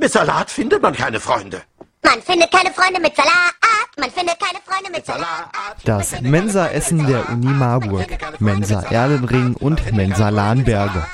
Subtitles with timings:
[0.00, 1.60] Mit Salat findet man keine Freunde.
[2.02, 3.54] Man findet keine Freunde mit Salat.
[3.98, 5.50] Man findet keine Freunde mit Salat.
[5.84, 8.08] Das Mensa-Essen der Uni Marburg,
[8.40, 11.06] Mensa Erlenring und Mensa Lahnberge.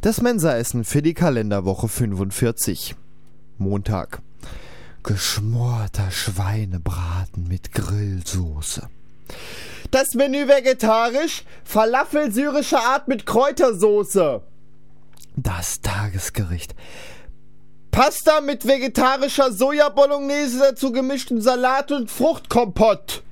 [0.00, 2.96] Das Mensa-Essen für die Kalenderwoche 45.
[3.56, 4.20] Montag.
[5.04, 8.88] Geschmorter Schweinebraten mit Grillsoße.
[9.92, 14.42] Das Menü vegetarisch, Falafel syrischer Art mit Kräutersoße.
[15.36, 16.74] Das Tagesgericht.
[17.98, 23.24] Pasta mit vegetarischer Sojabolognese, dazu gemischtem Salat und Fruchtkompott.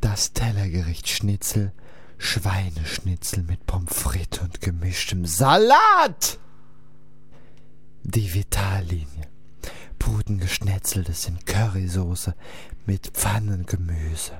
[0.00, 1.70] Das Tellergericht Schnitzel,
[2.18, 6.40] Schweineschnitzel mit Pommes frites und gemischtem Salat.
[8.02, 9.28] Die Vitallinie.
[10.00, 12.34] Pudengeschnetzeltes in Currysoße
[12.86, 14.32] mit Pfannengemüse.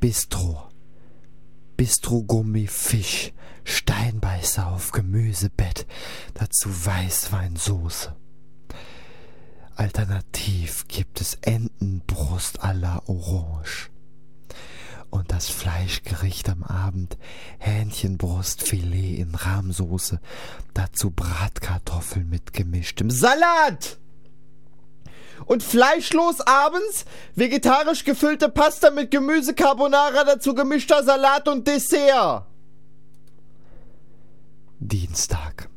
[0.00, 0.73] Bistro.
[1.84, 3.34] Bistro-Gummi Fisch,
[3.64, 5.86] Steinbeißer auf Gemüsebett,
[6.32, 8.16] dazu Weißweinsoße.
[9.76, 13.90] Alternativ gibt es Entenbrust à la Orange.
[15.10, 17.18] Und das Fleischgericht am Abend
[17.58, 20.22] Hähnchenbrustfilet in Rahmsoße,
[20.72, 23.98] dazu Bratkartoffeln mit gemischtem Salat.
[25.46, 27.04] Und fleischlos abends
[27.34, 32.46] vegetarisch gefüllte Pasta mit Gemüse Carbonara, dazu gemischter Salat und Dessert.
[34.78, 35.68] Dienstag.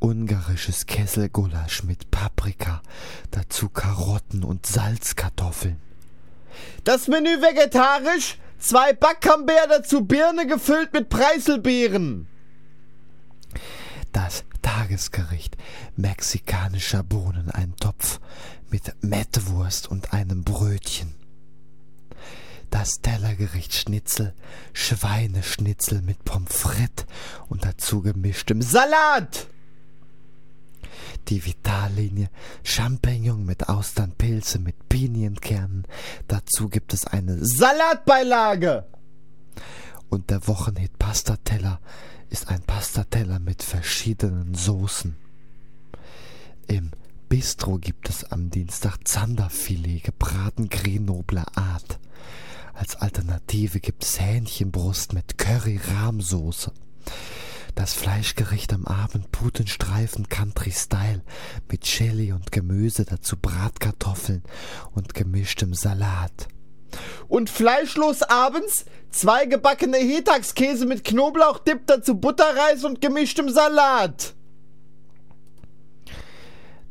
[0.00, 2.80] Ungarisches Kesselgulasch mit Paprika,
[3.30, 5.80] dazu Karotten und Salzkartoffeln.
[6.84, 12.26] Das Menü vegetarisch, zwei Backcamembert, dazu Birne gefüllt mit Preiselbeeren.
[14.12, 14.44] Das
[14.80, 15.58] Tagesgericht
[15.96, 18.18] mexikanischer Bohnen, ein Topf
[18.70, 21.14] mit Mettwurst und einem Brötchen.
[22.70, 24.32] Das Tellergericht Schnitzel,
[24.72, 27.04] Schweineschnitzel mit Pommes frites
[27.50, 29.48] und dazu gemischtem Salat.
[31.28, 32.30] Die Vitallinie,
[32.64, 35.86] Champignon mit Austernpilze mit Pinienkernen,
[36.26, 38.86] dazu gibt es eine Salatbeilage.
[40.10, 41.80] Und der Wochenhit Pastateller
[42.30, 45.16] ist ein Pastateller mit verschiedenen Soßen.
[46.66, 46.90] Im
[47.28, 52.00] Bistro gibt es am Dienstag Zanderfilet, gebraten Grenobler Art.
[52.74, 56.72] Als Alternative gibt es Hähnchenbrust mit Curry-Rahmsoße.
[57.76, 61.22] Das Fleischgericht am Abend Putenstreifen Country Style
[61.70, 64.42] mit Chili und Gemüse, dazu Bratkartoffeln
[64.92, 66.48] und gemischtem Salat.
[67.30, 74.34] Und fleischlos abends zwei gebackene Hetaxkäse mit Knoblauchdip, dazu Butterreis und gemischtem Salat.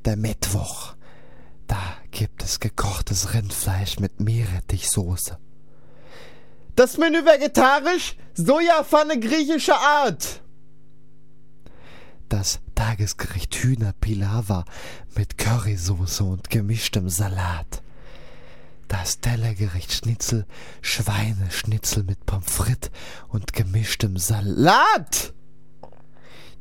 [0.06, 0.96] Der Mittwoch.
[1.68, 5.38] Da gibt es gekochtes Rindfleisch mit Meerrettichsoße.
[6.78, 10.42] Das Menü vegetarisch, Sojapfanne griechischer Art.
[12.30, 14.64] Das Tagesgericht Hühnerpilava
[15.18, 17.84] mit Currysoße und gemischtem Salat.
[18.90, 20.48] Das Tellergericht Schnitzel,
[20.82, 22.90] Schweineschnitzel mit Pommes frites
[23.28, 25.34] und gemischtem Salat.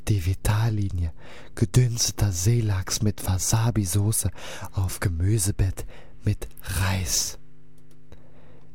[0.08, 1.12] Die Vitallinie,
[1.54, 4.30] gedünsteter Seelachs mit Wasabi-Soße
[4.72, 5.86] auf Gemüsebett
[6.22, 7.38] mit Reis.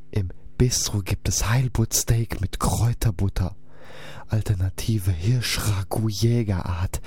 [0.09, 3.56] Im Bistro gibt es Heilbuttsteak mit Kräuterbutter.
[4.30, 7.02] Alternative Hirschragout Jägerart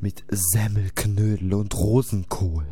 [0.00, 2.66] mit Semmelknödel und Rosenkohl.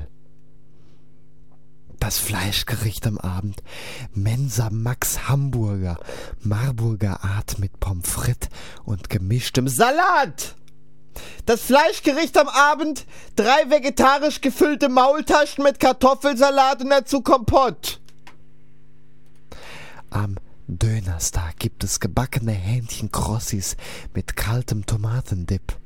[2.00, 3.62] Das Fleischgericht am Abend
[4.15, 5.99] Mensa Max Hamburger,
[6.41, 8.49] Marburger Art mit Pommes frites
[8.84, 10.56] und gemischtem Salat.
[11.44, 13.05] Das Fleischgericht am Abend
[13.37, 18.00] drei vegetarisch gefüllte Maultaschen mit Kartoffelsalat und dazu Kompott.
[20.09, 20.37] Am
[20.69, 23.77] Dönerstag gibt es gebackene Hähnchenkrossis
[24.15, 25.77] mit kaltem Tomatendip.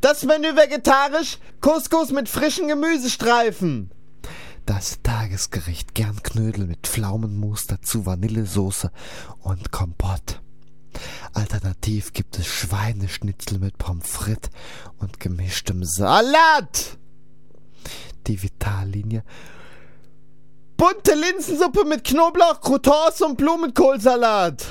[0.00, 3.90] Das Menü vegetarisch, Couscous mit frischen Gemüsestreifen.
[4.66, 8.90] Das Tagesgericht Gernknödel mit Pflaumenmus, dazu Vanillesoße
[9.40, 10.40] und Kompott.
[11.34, 14.50] Alternativ gibt es Schweineschnitzel mit Pommes frites
[14.98, 16.96] und gemischtem Salat.
[18.26, 19.22] Die Vitallinie
[20.76, 24.64] bunte Linsensuppe mit Knoblauch, Croutons und Blumenkohlsalat.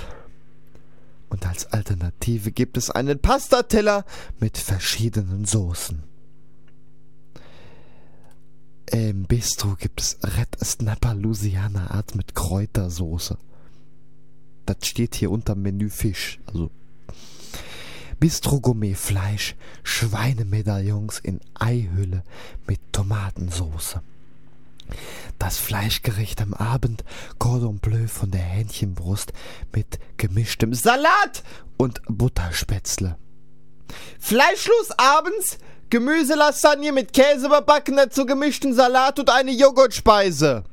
[1.30, 4.06] Und als Alternative gibt es einen Pastateller
[4.40, 6.04] mit verschiedenen Soßen.
[8.94, 13.40] Im Bistro gibt es Red Snapper Louisiana Art mit Kräutersoße.
[14.68, 16.40] Das steht hier unter Menü Fisch.
[16.46, 16.70] Also
[18.20, 22.22] Bistro Gourmet Fleisch, Schweinemedaillons in Eihülle
[22.68, 24.04] mit Tomatensoße.
[25.40, 27.04] Das Fleischgericht am Abend
[27.40, 29.34] Cordon Bleu von der Hähnchenbrust
[29.74, 31.44] mit gemischtem Salat
[31.78, 33.18] und Butterspätzle.
[34.20, 35.58] Fleischlos abends
[35.90, 40.64] Gemüselasagne mit Käse überbacken, dazu gemischten Salat und eine Joghurtspeise.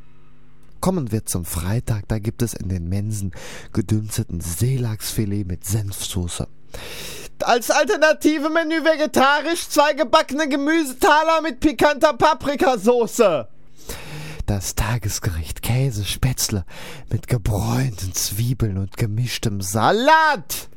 [0.81, 3.33] Kommen wir zum Freitag, da gibt es in den Mensen
[3.73, 6.49] gedünsteten Seelachsfilet mit Senfsoße.
[7.43, 13.49] Als alternative Menü vegetarisch zwei gebackene Gemüsetaler mit pikanter Paprikasoße.
[14.47, 16.65] Das Tagesgericht Käse Spätzle
[17.11, 20.70] mit gebräunten Zwiebeln und gemischtem Salat.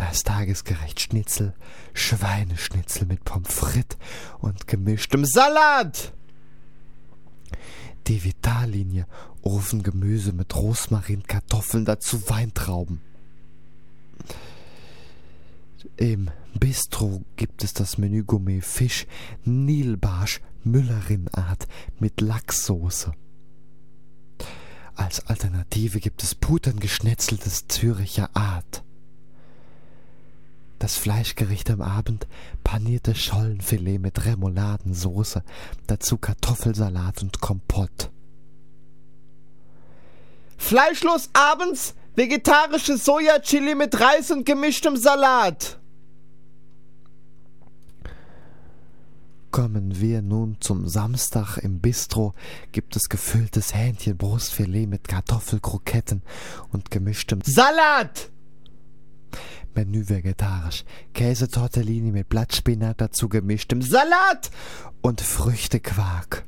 [0.00, 1.52] Das Tagesgericht Schnitzel,
[1.92, 3.98] Schweineschnitzel mit Pommes frites
[4.38, 6.14] und gemischtem Salat.
[8.06, 9.06] Die Vitallinie,
[9.42, 13.02] Ofengemüse mit Rosmarin, Kartoffeln, dazu Weintrauben.
[15.98, 19.06] Im Bistro gibt es das Menü Gourmet Fisch
[19.44, 21.68] Nilbarsch Müllerin-Art
[21.98, 23.12] mit Lachssoße.
[24.94, 28.82] Als Alternative gibt es putengeschnetzeltes Züricher Art.
[30.80, 32.26] Das Fleischgericht am Abend
[32.64, 35.44] panierte Schollenfilet mit Remouladensoße,
[35.86, 38.10] dazu Kartoffelsalat und Kompott.
[40.56, 45.78] Fleischlos abends vegetarisches Sojachili mit Reis und gemischtem Salat.
[49.50, 52.32] Kommen wir nun zum Samstag im Bistro,
[52.72, 56.22] gibt es gefülltes Hähnchenbrustfilet mit Kartoffelkroketten
[56.72, 58.29] und gemischtem Salat.
[59.74, 60.84] Menü vegetarisch,
[61.14, 64.50] Käsetortellini mit Blattspinat dazu gemischtem Salat
[65.00, 66.44] und Früchtequark.